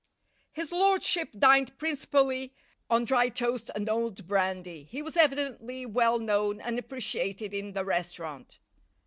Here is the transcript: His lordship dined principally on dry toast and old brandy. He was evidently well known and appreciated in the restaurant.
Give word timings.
His 0.51 0.71
lordship 0.71 1.29
dined 1.37 1.77
principally 1.77 2.55
on 2.89 3.05
dry 3.05 3.29
toast 3.29 3.69
and 3.75 3.87
old 3.87 4.25
brandy. 4.27 4.85
He 4.85 5.03
was 5.03 5.15
evidently 5.15 5.85
well 5.85 6.17
known 6.17 6.59
and 6.59 6.79
appreciated 6.79 7.53
in 7.53 7.73
the 7.73 7.85
restaurant. 7.85 8.57